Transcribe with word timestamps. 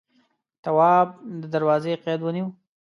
تواب 0.63 1.07
د 1.41 1.43
دروازې 1.53 1.93
قید 2.03 2.19
ونيو. 2.23 2.47